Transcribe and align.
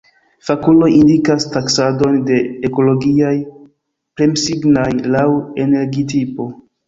Fakuloj 0.45 0.87
indikas 0.99 1.43
taksadon 1.55 2.15
de 2.29 2.39
ekologiaj 2.69 3.35
premsignaj 4.21 4.89
laŭ 5.17 5.27
energitipo. 5.67 6.49